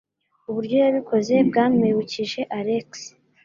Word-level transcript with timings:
Uburyo 0.49 0.75
yabikoze 0.83 1.33
bwamwibukije 1.47 2.41
Alex. 2.59 2.89